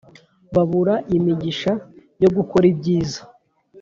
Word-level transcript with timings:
babura 0.55 0.93
imigisha 1.17 1.71
yo 2.21 2.29
gukora 2.35 2.65
ibyiza 2.71 3.21